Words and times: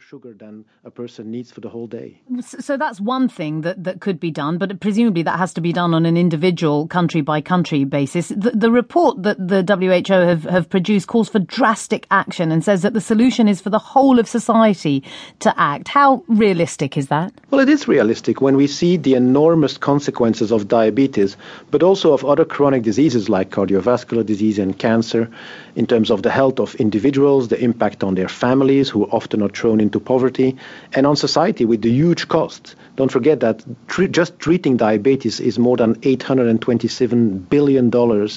sugar 0.00 0.32
than 0.32 0.64
a 0.84 0.90
person 0.90 1.30
needs 1.30 1.50
for 1.50 1.60
the 1.60 1.68
whole 1.68 1.86
day. 1.86 2.20
So 2.40 2.76
that's 2.76 3.00
one 3.00 3.28
thing 3.28 3.60
that, 3.62 3.84
that 3.84 4.00
could 4.00 4.18
be 4.18 4.30
done, 4.30 4.58
but 4.58 4.80
presumably 4.80 5.22
that 5.22 5.38
has 5.38 5.52
to 5.54 5.60
be 5.60 5.72
done 5.72 5.94
on 5.94 6.06
an 6.06 6.16
individual 6.16 6.86
country 6.86 7.20
by 7.20 7.40
country 7.40 7.84
basis. 7.84 8.28
The, 8.28 8.52
the 8.54 8.70
report 8.70 9.22
that 9.22 9.36
the 9.38 9.62
WHO 9.62 10.14
have, 10.14 10.44
have 10.44 10.70
produced 10.70 11.06
calls 11.06 11.28
for 11.28 11.38
drastic 11.38 12.06
action 12.10 12.50
and 12.50 12.64
says 12.64 12.82
that 12.82 12.94
the 12.94 13.00
solution 13.00 13.48
is 13.48 13.60
for 13.60 13.70
the 13.70 13.78
whole 13.78 14.18
of 14.18 14.28
society 14.28 15.04
to 15.40 15.52
act. 15.60 15.88
How 15.88 16.24
realistic 16.28 16.96
is 16.96 17.08
that? 17.08 17.32
Well, 17.50 17.60
it 17.60 17.68
is 17.68 17.86
realistic 17.86 18.40
when 18.40 18.56
we 18.56 18.66
see 18.66 18.96
the 18.96 19.14
enormous 19.14 19.76
consequences 19.76 20.50
of 20.50 20.68
diabetes, 20.68 21.36
but 21.70 21.82
also 21.82 22.12
of 22.12 22.24
other 22.24 22.44
chronic 22.44 22.82
diseases 22.82 23.28
like 23.28 23.50
cardiovascular 23.50 24.24
disease 24.24 24.58
and 24.58 24.78
cancer 24.78 25.30
in 25.76 25.86
terms 25.86 26.10
of 26.10 26.22
the 26.22 26.30
health 26.30 26.58
of 26.58 26.74
individuals, 26.76 27.48
the 27.48 27.62
impact 27.62 28.02
on 28.02 28.14
their 28.14 28.28
families 28.28 28.88
who 28.88 29.04
often 29.06 29.42
are 29.42 29.48
thrown 29.48 29.80
into 29.90 29.98
poverty, 29.98 30.56
and 30.94 31.06
on 31.06 31.16
society 31.16 31.64
with 31.64 31.82
the 31.82 31.90
huge 31.90 32.28
costs. 32.28 32.76
Don't 32.96 33.10
forget 33.10 33.40
that 33.40 33.64
tre- 33.88 34.08
just 34.08 34.38
treating 34.38 34.76
diabetes 34.76 35.40
is 35.40 35.58
more 35.58 35.76
than 35.76 35.96
$827 35.96 37.48
billion 37.48 37.90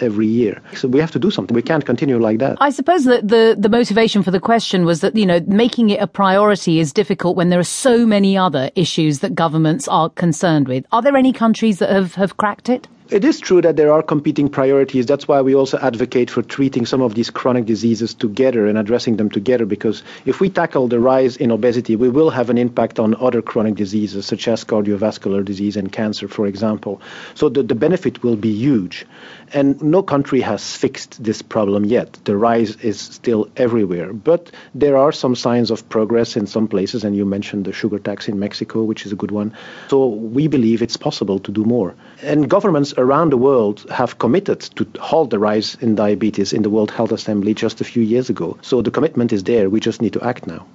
every 0.00 0.26
year. 0.26 0.60
So 0.74 0.88
we 0.88 1.00
have 1.00 1.10
to 1.12 1.18
do 1.18 1.30
something. 1.30 1.54
We 1.54 1.62
can't 1.62 1.86
continue 1.86 2.18
like 2.18 2.38
that. 2.38 2.58
I 2.60 2.70
suppose 2.70 3.04
that 3.04 3.26
the, 3.26 3.56
the 3.58 3.68
motivation 3.68 4.22
for 4.22 4.30
the 4.30 4.40
question 4.40 4.84
was 4.84 5.00
that, 5.00 5.16
you 5.16 5.24
know, 5.24 5.40
making 5.46 5.90
it 5.90 6.00
a 6.00 6.06
priority 6.06 6.80
is 6.80 6.92
difficult 6.92 7.36
when 7.36 7.48
there 7.48 7.60
are 7.60 7.64
so 7.88 8.04
many 8.04 8.36
other 8.36 8.70
issues 8.74 9.20
that 9.20 9.34
governments 9.34 9.88
are 9.88 10.10
concerned 10.10 10.68
with. 10.68 10.84
Are 10.92 11.02
there 11.02 11.16
any 11.16 11.32
countries 11.32 11.78
that 11.78 11.90
have, 11.90 12.14
have 12.16 12.36
cracked 12.36 12.68
it? 12.68 12.88
It 13.10 13.24
is 13.24 13.40
true 13.40 13.62
that 13.62 13.76
there 13.76 13.90
are 13.90 14.02
competing 14.02 14.50
priorities. 14.50 15.06
That's 15.06 15.26
why 15.26 15.40
we 15.40 15.54
also 15.54 15.78
advocate 15.78 16.30
for 16.30 16.42
treating 16.42 16.84
some 16.84 17.00
of 17.00 17.14
these 17.14 17.30
chronic 17.30 17.64
diseases 17.64 18.12
together 18.12 18.66
and 18.66 18.76
addressing 18.76 19.16
them 19.16 19.30
together. 19.30 19.64
Because 19.64 20.02
if 20.26 20.40
we 20.40 20.50
tackle 20.50 20.88
the 20.88 21.00
rise 21.00 21.38
in 21.38 21.50
obesity, 21.50 21.96
we 21.96 22.10
will 22.10 22.28
have 22.28 22.50
an 22.50 22.58
impact 22.58 22.98
on 22.98 23.14
other 23.14 23.40
chronic 23.40 23.76
diseases, 23.76 24.26
such 24.26 24.46
as 24.46 24.62
cardiovascular 24.62 25.42
disease 25.42 25.78
and 25.78 25.90
cancer, 25.90 26.28
for 26.28 26.46
example. 26.46 27.00
So 27.34 27.48
the, 27.48 27.62
the 27.62 27.74
benefit 27.74 28.22
will 28.22 28.36
be 28.36 28.52
huge. 28.52 29.06
And 29.54 29.82
no 29.82 30.02
country 30.02 30.42
has 30.42 30.76
fixed 30.76 31.24
this 31.24 31.40
problem 31.40 31.86
yet. 31.86 32.12
The 32.24 32.36
rise 32.36 32.76
is 32.76 33.00
still 33.00 33.48
everywhere. 33.56 34.12
But 34.12 34.50
there 34.74 34.98
are 34.98 35.12
some 35.12 35.34
signs 35.34 35.70
of 35.70 35.88
progress 35.88 36.36
in 36.36 36.46
some 36.46 36.68
places, 36.68 37.04
and 37.04 37.16
you 37.16 37.24
mentioned 37.24 37.64
the 37.64 37.72
sugar 37.72 37.98
tax 37.98 38.28
in 38.28 38.38
Mexico, 38.38 38.82
which 38.82 39.06
is 39.06 39.12
a 39.12 39.16
good 39.16 39.30
one. 39.30 39.54
So 39.88 40.08
we 40.08 40.46
believe 40.46 40.82
it's 40.82 40.98
possible 40.98 41.38
to 41.38 41.50
do 41.50 41.64
more. 41.64 41.94
And 42.22 42.50
governments 42.50 42.92
around 42.98 43.30
the 43.30 43.38
world 43.38 43.86
have 43.90 44.18
committed 44.18 44.60
to 44.60 44.86
halt 45.00 45.30
the 45.30 45.38
rise 45.38 45.76
in 45.80 45.94
diabetes 45.94 46.52
in 46.52 46.62
the 46.62 46.70
World 46.70 46.90
Health 46.90 47.12
Assembly 47.12 47.54
just 47.54 47.80
a 47.80 47.84
few 47.84 48.02
years 48.02 48.28
ago. 48.28 48.58
So 48.60 48.82
the 48.82 48.90
commitment 48.90 49.32
is 49.32 49.44
there. 49.44 49.70
We 49.70 49.80
just 49.80 50.02
need 50.02 50.12
to 50.12 50.22
act 50.22 50.46
now. 50.46 50.66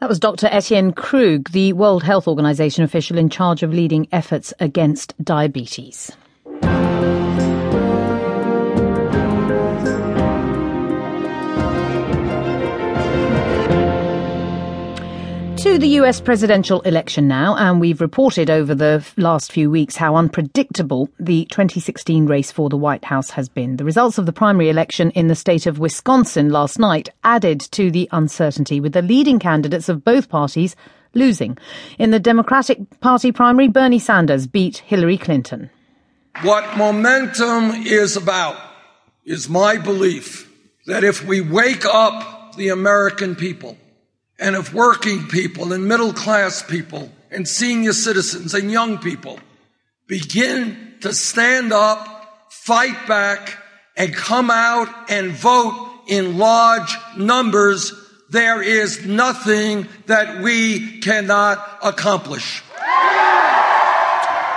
That 0.00 0.08
was 0.08 0.20
Dr. 0.20 0.48
Etienne 0.50 0.92
Krug, 0.92 1.50
the 1.50 1.72
World 1.72 2.02
Health 2.02 2.28
Organization 2.28 2.84
official 2.84 3.18
in 3.18 3.30
charge 3.30 3.62
of 3.62 3.72
leading 3.72 4.06
efforts 4.12 4.52
against 4.60 5.14
diabetes. 5.22 6.12
To 15.66 15.78
the 15.78 15.98
US 16.00 16.20
presidential 16.20 16.80
election 16.82 17.26
now, 17.26 17.56
and 17.56 17.80
we've 17.80 18.00
reported 18.00 18.48
over 18.48 18.72
the 18.72 19.04
last 19.16 19.50
few 19.50 19.68
weeks 19.68 19.96
how 19.96 20.14
unpredictable 20.14 21.08
the 21.18 21.44
2016 21.46 22.26
race 22.26 22.52
for 22.52 22.68
the 22.68 22.76
White 22.76 23.04
House 23.04 23.30
has 23.30 23.48
been. 23.48 23.76
The 23.76 23.84
results 23.84 24.16
of 24.16 24.26
the 24.26 24.32
primary 24.32 24.70
election 24.70 25.10
in 25.10 25.26
the 25.26 25.34
state 25.34 25.66
of 25.66 25.80
Wisconsin 25.80 26.50
last 26.50 26.78
night 26.78 27.08
added 27.24 27.58
to 27.72 27.90
the 27.90 28.08
uncertainty, 28.12 28.78
with 28.78 28.92
the 28.92 29.02
leading 29.02 29.40
candidates 29.40 29.88
of 29.88 30.04
both 30.04 30.28
parties 30.28 30.76
losing. 31.14 31.58
In 31.98 32.12
the 32.12 32.20
Democratic 32.20 33.00
Party 33.00 33.32
primary, 33.32 33.66
Bernie 33.66 33.98
Sanders 33.98 34.46
beat 34.46 34.78
Hillary 34.78 35.18
Clinton. 35.18 35.68
What 36.42 36.78
momentum 36.78 37.72
is 37.84 38.16
about 38.16 38.56
is 39.24 39.48
my 39.48 39.78
belief 39.78 40.48
that 40.86 41.02
if 41.02 41.24
we 41.24 41.40
wake 41.40 41.84
up 41.84 42.54
the 42.54 42.68
American 42.68 43.34
people, 43.34 43.76
and 44.38 44.56
of 44.56 44.74
working 44.74 45.26
people 45.28 45.72
and 45.72 45.86
middle 45.86 46.12
class 46.12 46.62
people 46.62 47.10
and 47.30 47.46
senior 47.48 47.92
citizens 47.92 48.54
and 48.54 48.70
young 48.70 48.98
people 48.98 49.38
begin 50.06 50.94
to 51.00 51.12
stand 51.12 51.72
up, 51.72 52.48
fight 52.50 53.06
back, 53.08 53.58
and 53.96 54.14
come 54.14 54.50
out 54.50 54.88
and 55.10 55.32
vote 55.32 55.74
in 56.08 56.38
large 56.38 56.94
numbers, 57.16 57.92
there 58.30 58.62
is 58.62 59.04
nothing 59.06 59.88
that 60.06 60.42
we 60.42 61.00
cannot 61.00 61.78
accomplish 61.82 62.62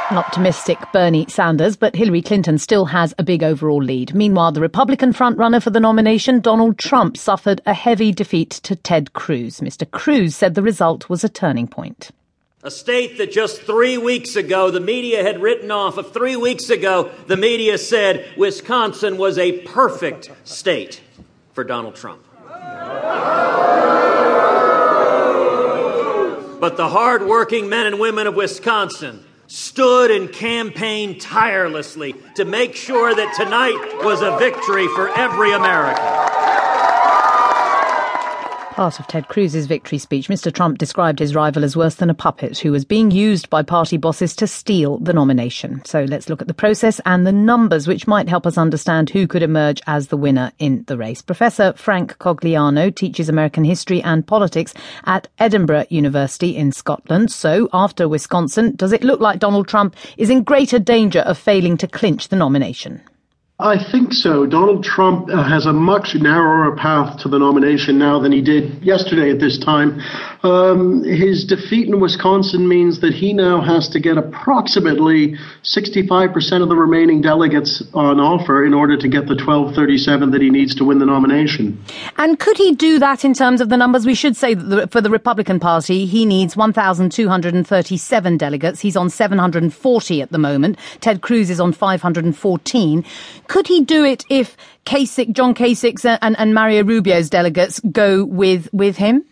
an 0.10 0.18
optimistic 0.18 0.80
Bernie 0.92 1.28
Sanders, 1.30 1.76
but 1.76 1.96
Hillary 1.96 2.24
Clinton 2.24 2.58
still 2.58 2.86
has 2.86 3.14
a 3.20 3.24
big 3.24 3.44
overall 3.44 3.82
lead. 3.82 4.16
Meanwhile, 4.16 4.54
the 4.54 4.62
Republican 4.62 5.14
frontrunner 5.14 5.62
for 5.62 5.70
the 5.70 5.80
nomination, 5.80 6.40
Donald 6.40 6.80
Trump, 6.80 7.16
suffered 7.16 7.62
a 7.68 7.76
heavy 7.76 8.12
defeat 8.12 8.50
to 8.50 8.76
Ted 8.76 9.14
Cruz. 9.14 9.60
Mr. 9.60 9.90
Cruz 9.90 10.36
said 10.36 10.56
the 10.56 10.64
result 10.64 11.10
was 11.10 11.24
a 11.24 11.30
turning 11.30 11.68
point. 11.68 12.10
A 12.64 12.72
state 12.72 13.20
that 13.20 13.32
just 13.32 13.62
three 13.62 13.98
weeks 13.98 14.36
ago 14.36 14.72
the 14.72 14.80
media 14.80 15.24
had 15.24 15.42
written 15.42 15.70
off. 15.70 15.98
Of 15.98 16.12
three 16.12 16.36
weeks 16.36 16.70
ago, 16.70 17.12
the 17.28 17.38
media 17.38 17.78
said 17.78 18.26
Wisconsin 18.36 19.18
was 19.18 19.38
a 19.38 19.60
perfect 19.60 20.32
state 20.44 21.02
for 21.54 21.64
Donald 21.64 21.96
Trump. 21.96 22.24
But 26.60 26.76
the 26.76 26.90
hardworking 26.90 27.70
men 27.70 27.86
and 27.86 28.00
women 28.00 28.28
of 28.28 28.36
Wisconsin 28.36 29.24
stood 29.50 30.12
and 30.12 30.32
campaigned 30.32 31.20
tirelessly 31.20 32.14
to 32.36 32.46
make 32.46 32.76
sure 32.76 33.16
that 33.16 33.34
tonight 33.36 34.06
was 34.06 34.22
a 34.22 34.38
victory 34.38 34.88
for 34.90 35.10
every 35.10 35.52
American. 35.52 36.29
Part 38.80 38.98
of 38.98 39.08
Ted 39.08 39.28
Cruz's 39.28 39.68
victory 39.68 39.98
speech, 39.98 40.30
Mr. 40.30 40.54
Trump 40.54 40.78
described 40.78 41.20
his 41.20 41.36
rival 41.36 41.66
as 41.66 41.76
worse 41.76 41.96
than 41.96 42.10
a 42.10 42.14
puppet 42.14 42.60
who 42.60 42.72
was 42.72 42.86
being 42.86 43.12
used 43.12 43.50
by 43.50 43.62
party 43.62 43.98
bosses 43.98 44.34
to 44.38 44.48
steal 44.48 45.00
the 45.00 45.12
nomination. 45.12 45.82
So 45.84 46.06
let's 46.06 46.30
look 46.30 46.42
at 46.42 46.48
the 46.48 46.54
process 46.54 47.02
and 47.06 47.28
the 47.28 47.34
numbers 47.34 47.90
which 47.90 48.08
might 48.08 48.30
help 48.30 48.48
us 48.48 48.58
understand 48.58 49.10
who 49.10 49.28
could 49.28 49.44
emerge 49.44 49.82
as 49.86 50.08
the 50.08 50.16
winner 50.16 50.54
in 50.60 50.86
the 50.88 50.98
race. 50.98 51.22
Professor 51.22 51.74
Frank 51.74 52.18
Cogliano 52.20 52.96
teaches 52.96 53.28
American 53.28 53.66
history 53.66 54.02
and 54.02 54.26
politics 54.26 54.74
at 55.04 55.28
Edinburgh 55.40 55.88
University 55.90 56.56
in 56.56 56.72
Scotland. 56.72 57.34
So 57.34 57.68
after 57.74 58.08
Wisconsin, 58.08 58.78
does 58.78 58.94
it 58.94 59.04
look 59.04 59.20
like 59.20 59.40
Donald 59.40 59.68
Trump 59.68 59.94
is 60.16 60.30
in 60.30 60.44
greater 60.44 60.80
danger 60.80 61.20
of 61.20 61.38
failing 61.38 61.76
to 61.80 61.88
clinch 61.90 62.30
the 62.30 62.38
nomination? 62.38 63.02
I 63.62 63.76
think 63.92 64.14
so. 64.14 64.46
Donald 64.46 64.86
Trump 64.86 65.30
uh, 65.30 65.44
has 65.44 65.66
a 65.66 65.74
much 65.74 66.16
narrower 66.16 66.78
path 66.78 67.20
to 67.24 67.28
the 67.28 67.38
nomination 67.38 68.00
now 68.00 68.18
than 68.18 68.32
he 68.32 68.42
did 68.42 68.82
yesterday 68.82 69.32
at 69.32 69.42
this 69.42 69.58
time. 69.58 70.00
Um, 70.44 71.04
his 71.04 71.44
defeat 71.44 71.90
in 71.90 72.00
Wisconsin 72.00 72.70
means 72.70 73.02
that 73.02 73.14
he 73.14 73.34
now 73.34 73.60
has 73.60 73.90
to 73.90 74.00
get 74.00 74.18
approximately 74.18 75.36
65% 75.64 76.64
of 76.64 76.70
the 76.70 76.76
remaining 76.78 77.20
delegates 77.20 77.84
on 77.94 78.22
offer 78.22 78.66
in 78.66 78.74
order 78.74 78.96
to 78.96 79.10
get 79.10 79.28
the 79.28 79.36
1237 79.36 80.32
that 80.32 80.42
he 80.42 80.50
needs 80.50 80.76
to 80.76 80.86
win 80.86 81.00
the 81.00 81.06
nomination. 81.06 81.84
And 82.18 82.40
could 82.40 82.58
he 82.58 82.74
do 82.74 82.98
that 83.00 83.26
in 83.26 83.34
terms 83.34 83.60
of 83.60 83.68
the 83.68 83.76
numbers? 83.76 84.06
We 84.06 84.16
should 84.16 84.38
say 84.38 84.54
that 84.54 84.94
for 84.94 85.02
the 85.02 85.10
Republican 85.10 85.60
Party, 85.60 86.06
he 86.06 86.26
needs 86.26 86.56
1,237 86.56 88.38
delegates. 88.38 88.80
He's 88.80 88.96
on 88.96 89.10
740 89.10 90.22
at 90.22 90.32
the 90.32 90.38
moment. 90.38 90.80
Ted 91.02 91.20
Cruz 91.20 91.50
is 91.50 91.60
on 91.60 91.74
514. 91.74 93.04
Could 93.50 93.68
he 93.68 93.82
do 93.82 94.06
it 94.06 94.24
if 94.30 94.56
Kasich, 94.86 95.34
John 95.34 95.56
Kasich's 95.56 96.06
and, 96.06 96.38
and 96.40 96.54
Marco 96.54 96.84
Rubio's 96.84 97.32
delegates 97.32 97.80
go 97.80 98.24
with, 98.24 98.72
with 98.72 98.96
him? 98.96 99.26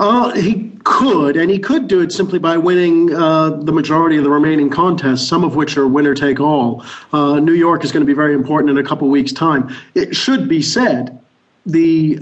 Uh, 0.00 0.32
he 0.32 0.72
could, 0.82 1.36
and 1.36 1.48
he 1.48 1.58
could 1.60 1.86
do 1.86 2.00
it 2.00 2.10
simply 2.10 2.40
by 2.40 2.56
winning 2.56 3.14
uh, 3.14 3.50
the 3.50 3.70
majority 3.70 4.16
of 4.16 4.24
the 4.24 4.30
remaining 4.30 4.68
contests, 4.68 5.28
some 5.28 5.44
of 5.44 5.54
which 5.54 5.76
are 5.76 5.86
winner 5.86 6.14
take 6.14 6.40
all. 6.40 6.84
Uh, 7.12 7.38
New 7.38 7.52
York 7.52 7.84
is 7.84 7.92
going 7.92 8.00
to 8.00 8.06
be 8.06 8.14
very 8.14 8.34
important 8.34 8.70
in 8.70 8.84
a 8.84 8.88
couple 8.88 9.08
weeks' 9.08 9.32
time. 9.32 9.72
It 9.94 10.16
should 10.16 10.48
be 10.48 10.60
said 10.60 11.20
the 11.66 12.14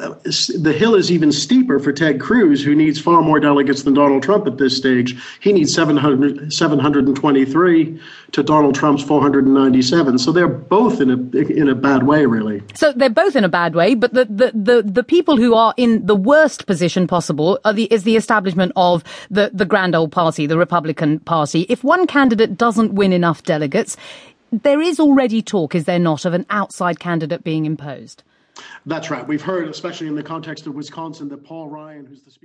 the 0.58 0.72
hill 0.72 0.94
is 0.96 1.12
even 1.12 1.30
steeper 1.30 1.78
for 1.78 1.92
Ted 1.92 2.20
Cruz, 2.20 2.62
who 2.62 2.74
needs 2.74 3.00
far 3.00 3.22
more 3.22 3.38
delegates 3.38 3.84
than 3.84 3.94
Donald 3.94 4.22
Trump 4.22 4.46
at 4.46 4.58
this 4.58 4.76
stage. 4.76 5.16
He 5.40 5.52
needs 5.52 5.72
700, 5.72 6.52
723 6.52 8.00
to 8.32 8.42
Donald 8.42 8.74
Trump's 8.74 9.02
497. 9.04 10.18
So 10.18 10.32
they're 10.32 10.48
both 10.48 11.00
in 11.00 11.10
a 11.10 11.38
in 11.38 11.68
a 11.68 11.74
bad 11.74 12.02
way, 12.02 12.26
really. 12.26 12.62
So 12.74 12.92
they're 12.92 13.10
both 13.10 13.36
in 13.36 13.44
a 13.44 13.48
bad 13.48 13.74
way, 13.74 13.94
but 13.94 14.12
the 14.12 14.24
the 14.24 14.50
the, 14.54 14.82
the 14.82 15.04
people 15.04 15.36
who 15.36 15.54
are 15.54 15.72
in 15.76 16.04
the 16.04 16.16
worst 16.16 16.66
position 16.66 17.06
possible 17.06 17.60
the, 17.72 17.84
is 17.92 18.02
the 18.02 18.16
establishment 18.16 18.72
of 18.74 19.04
the 19.30 19.50
the 19.54 19.64
grand 19.64 19.94
old 19.94 20.10
party, 20.10 20.46
the 20.46 20.58
Republican 20.58 21.20
Party. 21.20 21.64
If 21.68 21.84
one 21.84 22.08
candidate 22.08 22.56
doesn't 22.56 22.92
win 22.92 23.12
enough 23.12 23.44
delegates, 23.44 23.96
there 24.50 24.80
is 24.80 24.98
already 24.98 25.42
talk, 25.42 25.74
is 25.74 25.84
there 25.84 25.98
not, 25.98 26.24
of 26.24 26.34
an 26.34 26.46
outside 26.50 26.98
candidate 26.98 27.44
being 27.44 27.66
imposed? 27.66 28.22
That's 28.86 29.10
right. 29.10 29.26
We've 29.26 29.42
heard, 29.42 29.68
especially 29.68 30.06
in 30.06 30.14
the 30.14 30.22
context 30.22 30.66
of 30.66 30.74
Wisconsin, 30.74 31.28
that 31.28 31.44
Paul 31.44 31.68
Ryan, 31.68 32.06
who's 32.06 32.22
the 32.22 32.30
speaker. 32.30 32.36